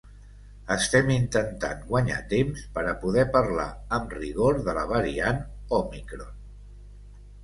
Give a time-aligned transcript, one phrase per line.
[0.75, 3.65] Estem intentant guanyar temps per a poder parlar
[3.97, 5.43] amb rigor de la variant
[5.81, 6.33] òmicron.